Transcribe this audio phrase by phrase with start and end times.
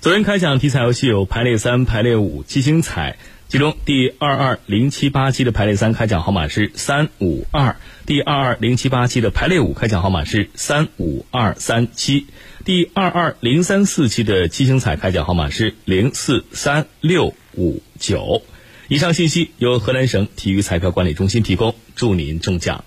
[0.00, 3.18] 昨天开奖体彩游戏有排列三、排列五、七星彩，
[3.48, 7.76] 其中第二二零七八期的排列三开奖号码是三五二，
[8.06, 12.28] 第二二零七八期的排列五开奖号码是三五二三七，
[12.64, 18.40] 第二二零三四期的七星彩开奖号码是零四三六五九。
[18.88, 22.86] 以上信息由河南省体育彩票管理中心提供，祝您中奖。